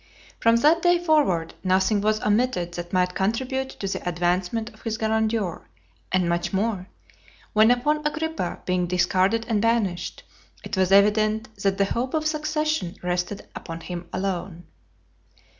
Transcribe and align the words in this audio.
From 0.39 0.55
that 0.55 0.81
day 0.81 0.97
forward, 0.97 1.53
nothing 1.63 2.01
was 2.01 2.19
omitted 2.23 2.73
that 2.73 2.91
might 2.91 3.13
contribute 3.13 3.69
to 3.79 3.87
the 3.87 4.01
advancement 4.09 4.73
of 4.73 4.81
his 4.81 4.97
grandeur, 4.97 5.69
and 6.11 6.27
much 6.27 6.51
more, 6.51 6.87
when, 7.53 7.69
upon 7.69 8.03
Agrippa 8.03 8.61
being 8.65 8.87
discarded 8.87 9.45
and 9.47 9.61
banished, 9.61 10.23
it 10.63 10.75
was 10.75 10.91
evident 10.91 11.55
that 11.57 11.77
the 11.77 11.85
hope 11.85 12.15
of 12.15 12.25
succession 12.25 12.95
rested 13.03 13.45
upon 13.55 13.81
him 13.81 14.09
alone. 14.11 14.63